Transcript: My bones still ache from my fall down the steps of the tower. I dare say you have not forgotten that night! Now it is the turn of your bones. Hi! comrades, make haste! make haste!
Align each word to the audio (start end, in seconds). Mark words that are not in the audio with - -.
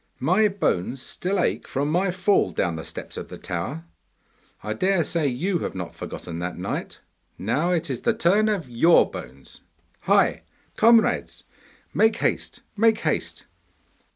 My 0.19 0.47
bones 0.47 0.99
still 0.99 1.39
ache 1.39 1.67
from 1.67 1.91
my 1.91 2.09
fall 2.09 2.49
down 2.49 2.75
the 2.75 2.83
steps 2.83 3.17
of 3.17 3.27
the 3.27 3.37
tower. 3.37 3.85
I 4.63 4.73
dare 4.73 5.03
say 5.03 5.27
you 5.27 5.59
have 5.59 5.75
not 5.75 5.93
forgotten 5.93 6.39
that 6.39 6.57
night! 6.57 7.01
Now 7.37 7.69
it 7.69 7.87
is 7.87 8.01
the 8.01 8.15
turn 8.15 8.49
of 8.49 8.67
your 8.67 9.07
bones. 9.07 9.61
Hi! 10.09 10.41
comrades, 10.75 11.43
make 11.93 12.15
haste! 12.15 12.63
make 12.75 13.01
haste! 13.01 13.45